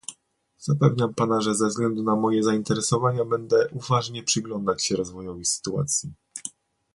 [0.57, 6.13] Zapewniam Pana, że ze względu na moje zainteresowania, będę uważnie przyglądać się rozwojowi sytuacji